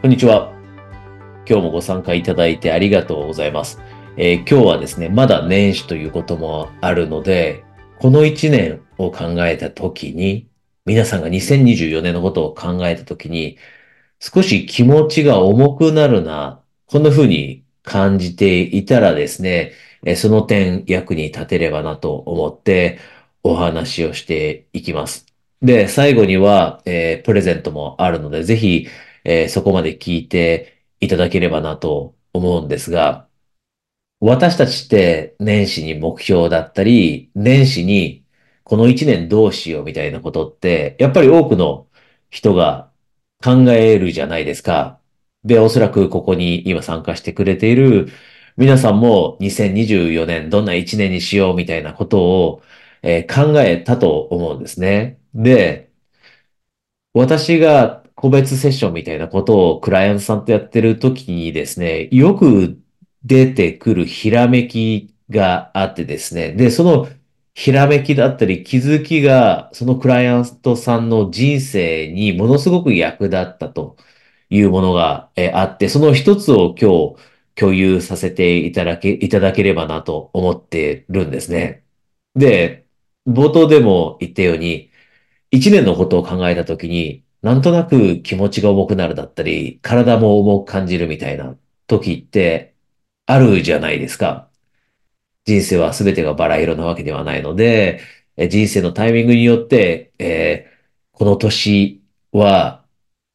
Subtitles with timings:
[0.00, 0.50] こんにちは。
[1.46, 3.82] 今日もご参加いただいてありがとうございます。
[4.16, 7.64] えー今日はですね、まだ年始ということもあるので、
[7.98, 10.48] この1年を考えたときに、
[10.86, 13.58] 皆さんが2024年のことを考えたときに、
[14.20, 19.72] 少し気持ちが重くなるな、こんな風に感じていたらですね、
[20.16, 23.00] その点役に立てればなと思って
[23.42, 25.26] お話をしていきます。
[25.60, 28.88] で、最後には、えープレゼントもあるので、ぜひ、
[29.24, 33.28] えーそこまで聞いていただければなと思うんですが、
[34.20, 38.24] 私たちって年始に目標だったり、年始に
[38.64, 41.88] この一年どうしようみたいなことって、やっぱり多くの
[42.30, 42.92] 人が
[43.42, 45.00] 考えるじゃないですか。
[45.44, 48.08] で、おそらくここに今参加してくれている
[48.56, 52.62] 皆さんも2024年どんな一年にしようみたいなことを、
[53.02, 55.18] えー考えたと思うんですね。
[55.34, 55.90] で、
[57.12, 62.78] 私が個別セッションみたいなことをクライアントさんとやってる時にですね、よく
[63.24, 67.08] 出てくるひらめきがあってですね、で、その
[67.54, 73.96] ひらめきだったり気づきが、そのクライアントさんの人生にものすごく役立ったと
[74.50, 81.84] いうものがえあって、その一つを今日共有させていただけ、いただければなと思ってるんですね。
[82.34, 82.86] で、
[83.26, 84.90] 冒頭でも言ったように、
[85.50, 92.74] 一年のことを考えたときに、なんとなく気持ちが重くなるだったり、体も重く感じるみたいな時って
[93.26, 94.50] あるじゃないですか。
[95.44, 98.00] 人生は全てがバラ色なわけではないので、
[98.50, 100.70] 人生のタイミングによって、えー
[101.12, 102.86] この年は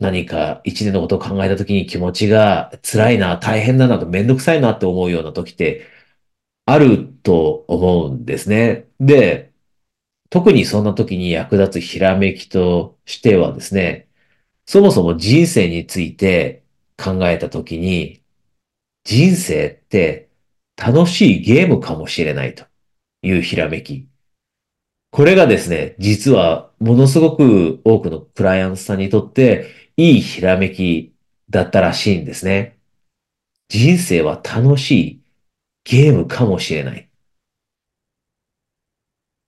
[0.00, 5.86] 何か一年のことを考えた時に気持ちが辛いな、大変だなと、めんどくさいなって思うような時って
[6.66, 8.88] あると思うんですね。
[9.00, 9.52] で、
[10.30, 14.08] 特にそんな時に役立つひらめきとしてはですね、
[14.66, 16.62] そもそも人生について
[16.96, 18.22] 考えた時に、
[19.04, 20.28] 人生って
[20.76, 22.64] 楽しいゲームかもしれないと
[23.22, 24.08] いうひらめき。
[25.10, 31.14] これがですね、実はものすごく多くのクライアントさんにとっていいひらめき
[31.50, 32.78] だったらしいんですね。
[33.68, 35.22] 人生は楽しい
[35.84, 37.08] ゲームかもしれない。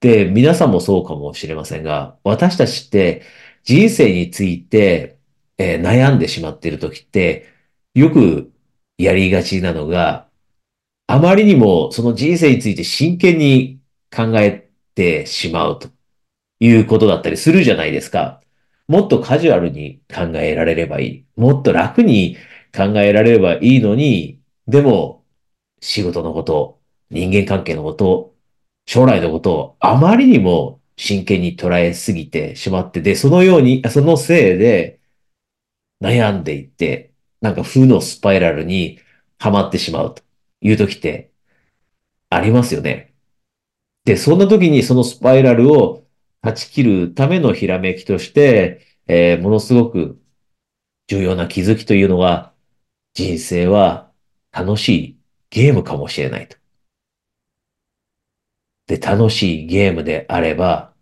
[0.00, 3.22] で、皆さんもそうかもしれませんが、私たちって
[3.64, 5.18] 人生について、
[5.58, 7.46] えー悩んでしまっている時って、
[7.94, 8.52] よく
[8.98, 10.28] やりがちなのが、
[11.06, 13.80] あまりにもその人生について真剣に
[14.14, 15.90] 考えてしまうと
[16.60, 18.40] いうことだったりするじゃないですか。
[18.88, 21.26] もっとカジュアルに考えられればいい。
[21.36, 22.36] もっと楽に
[22.76, 25.24] 考えられればいいのに、でも
[25.80, 26.80] 仕事のこと、
[27.10, 28.34] 人間関係のこと、
[28.86, 35.00] 将来のことをあまりにも真剣に捉えすぎてしまって、で、そのように、そのせいで
[36.00, 39.00] 悩んでいって、なんか負のスパイラルに
[39.38, 40.22] はまってしまうと
[40.60, 41.32] いう時って
[42.30, 43.14] ありますよね。
[44.04, 46.06] で、そんな時にそのスパイラルを
[46.42, 50.20] 断ち切るためのひらめきとして、えーものすごく
[51.08, 52.52] 重要な気づきというのは、
[53.14, 54.10] 人生は
[54.52, 55.18] 楽しい
[55.50, 56.61] ゲームかもしれないと。
[58.92, 60.92] で、楽しいゲームであれば、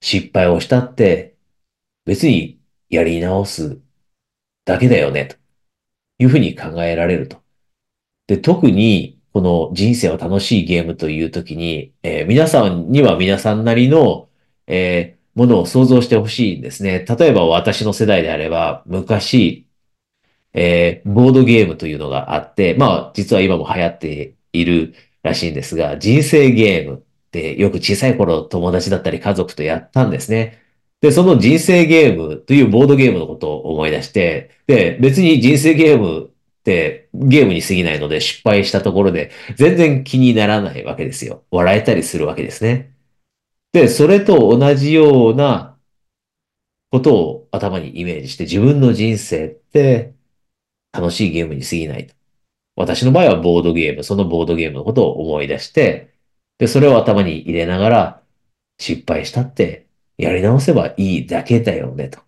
[0.00, 1.34] 失敗をしたって、
[2.04, 3.80] 別にやり直す
[4.64, 5.36] だけだよね、と
[6.20, 7.42] いうふうに考えられると。
[8.28, 14.28] で、特に、この人生は楽しいゲームというときに、えー皆さんには皆さんなりの、
[14.68, 17.04] えーものを想像してほしいんですね。
[17.08, 19.66] 例えば私の世代であれば、昔、
[20.52, 27.00] えーボードゲームというのがあって、まあ、実は今も流行っているらしいんですが、人生ゲームっ
[27.30, 30.62] てよく小さい頃友達だったり家族とやったんですね。
[31.00, 36.26] で、その人生ゲームというボードゲームのことを思い出して、で、別に人生ゲーム
[36.60, 41.44] ってゲームに過ぎないので失敗したところで全然気にならないわけですよ。
[41.50, 42.92] 笑えたりするわけですね。
[43.72, 45.78] で、それと同じような
[46.90, 50.14] ことを頭にイメージして自分の人生って
[50.92, 52.14] 楽しいゲームに過ぎないと。
[52.80, 56.14] 私の場合はボードゲーム、そのボードゲームのことを思い出して、
[56.58, 58.22] で、それを頭に入れながら
[58.78, 59.86] 失敗したって
[60.16, 62.20] やり直せばいいだけだよねと。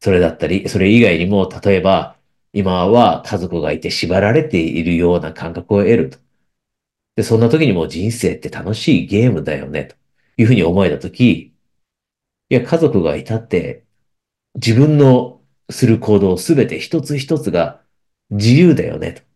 [0.00, 2.16] それだったり、それ以外にも、例えば、
[2.52, 6.18] 今は家族がいて縛られているような感覚を得ると。
[7.16, 9.96] で、そんな時にも人生って楽しいゲームだよね、と
[10.36, 11.52] いうふうに思えた時、
[12.48, 13.84] いや、家族がいたって、
[14.54, 17.80] 自分のする行動すべて一つ一つが
[18.30, 19.26] 自由だよね、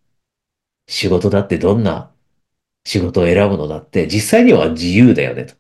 [0.87, 2.13] 仕事だってどんな
[2.85, 5.55] 仕事を選ぶのだって実際には自由だよね、と。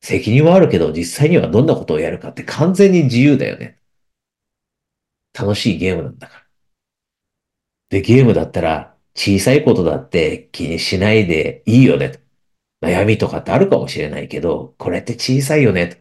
[0.00, 3.78] 責任はあるけど実際にはどんなことをやるかって完全に自由だよね。
[5.38, 6.46] 楽しいゲームなんだから。
[7.90, 12.20] で、ゲームだったら小さいことだって気にしないでいいよねと。
[12.80, 15.96] 悩みとかってあるかもしれないけど、これって小さいよねと。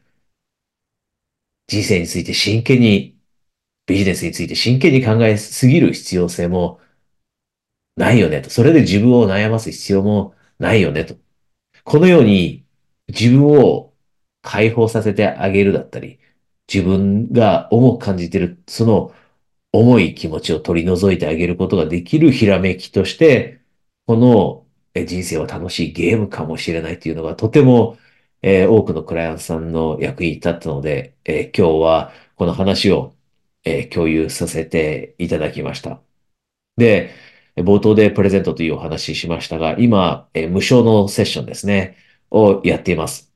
[1.68, 3.17] 人生について真剣に、
[3.88, 6.80] ビジネスについて真剣に考えすぎる必要性も
[7.96, 8.50] ないよねと。
[8.50, 11.16] それで自分を悩ます必要もないよねと。
[11.84, 12.66] このように
[13.08, 13.94] 自分を
[14.42, 16.20] 解放させてあげるだったり、
[16.72, 19.14] 自分が重く感じている、その
[19.72, 23.62] 重い気持ちを取り除いてあげることができるひらめきとして、
[24.06, 24.66] この
[25.06, 27.98] 人生は楽しいゲームかもしれないというのがとても、
[28.42, 33.16] えー、多くのクライアントさんの役に立ったので、えー、今日はこの話を、
[33.68, 36.02] えー、共有させていただきました。
[36.78, 37.12] で、
[37.58, 41.98] 冒頭でプレゼントというお話ししましたが、今、え無償のセッションですね、
[42.32, 43.34] をやっています。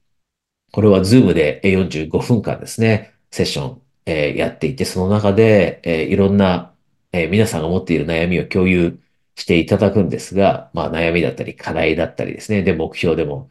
[0.72, 6.74] これは Zoom で45分間ですね、セッション、えやっていて、その中で、えいろんな、
[7.12, 9.00] え皆さんが持っている悩みを共有
[9.36, 13.50] していただくんですが、まあ悩みだったり課題だったりですね、で、目標でも、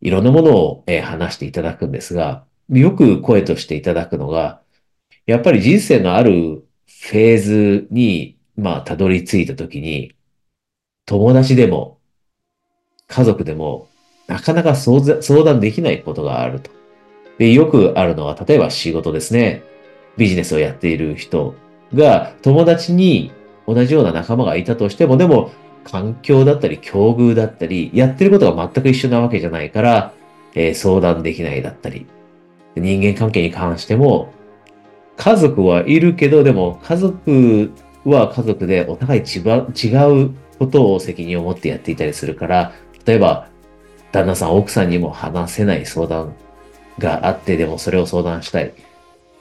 [0.00, 4.59] いろんなものを、え話していただくんですが、よく声としていただくのが、
[5.30, 10.12] やっぱり人生のあるフェーズにまあ、たどり着いたときに、
[11.06, 11.98] 友達でも、
[13.08, 13.88] 家族でも、
[14.26, 15.00] なかなか相
[15.44, 16.70] 談できないことがあると。
[17.38, 19.62] で、よくあるのは、例えば仕事ですね。
[20.16, 21.54] ビジネスをやっている人
[21.94, 23.32] が、友達に
[23.66, 25.50] 同じような仲間がいたとしても、でも、
[25.84, 30.12] 環境だったり、境遇だったり、やってることが全く一緒なわけじゃないから、
[30.54, 32.06] えー、相談できないだったり、
[32.76, 34.32] 人間関係に関しても、
[35.20, 37.70] 家族はいるけど、でも家族
[38.06, 39.40] は家族でお互い違
[40.24, 42.72] うことを責任を持ってやっていたりするから、
[43.04, 43.46] 例えば、
[44.12, 46.34] 旦那さん、奥さんにも話せない相談
[46.98, 48.72] があって、でもそれを相談したい、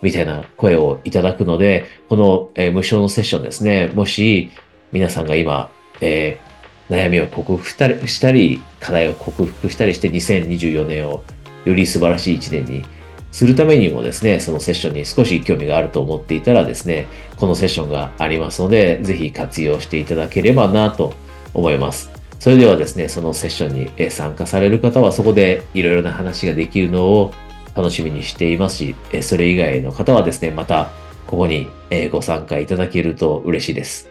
[0.02, 4.52] みたいな声をいただくので、この、えー、無償のセッションですね、もし
[4.92, 5.72] 皆さんが今、
[6.02, 7.70] えー、悩みを克服
[8.10, 11.24] したり、課題を克服したりして2024年を
[11.64, 12.84] より素晴らしい一年に
[13.32, 21.14] するためにもですね、そのセッションに少し興味があると思っていたらですね、このセッションがありますので、ぜひ活用していただければなと
[21.54, 22.12] 思います。
[22.40, 27.34] それではですね、そのセッションに参加される方はそこでいろいろな話ができるのを
[27.76, 30.92] 楽しみにしていますし、それ以外の方はですね、また
[31.28, 31.68] ここに
[32.12, 34.10] ご参加いただけると嬉しいです。